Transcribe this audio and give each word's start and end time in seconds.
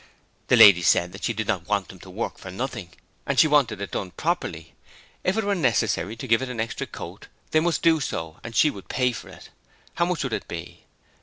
The 0.47 0.55
lady 0.55 0.81
said 0.81 1.11
that 1.11 1.23
she 1.25 1.31
did 1.33 1.45
not 1.47 1.67
want 1.67 1.89
them 1.89 1.99
to 1.99 2.09
work 2.09 2.39
for 2.39 2.49
nothing, 2.49 2.89
and 3.27 3.37
she 3.39 3.47
wanted 3.47 3.79
it 3.81 3.91
done 3.91 4.09
properly. 4.09 4.73
If 5.23 5.37
it 5.37 5.43
were 5.43 5.53
necessary 5.53 6.15
to 6.15 6.25
give 6.27 6.41
it 6.41 6.49
an 6.49 6.59
extra 6.59 6.87
coat, 6.87 7.27
they 7.51 7.59
must 7.59 7.83
do 7.83 7.99
so 7.99 8.39
and 8.43 8.55
she 8.55 8.71
would 8.71 8.89
pay 8.89 9.11
for 9.11 9.29
it. 9.29 9.51
How 9.93 10.05
much 10.05 10.23
would 10.23 10.33
it 10.33 10.47
be? 10.47 10.85